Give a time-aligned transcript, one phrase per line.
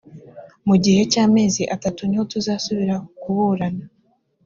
[0.67, 3.85] mu gihe cy’amezi atatu niho tuzasubira kuburana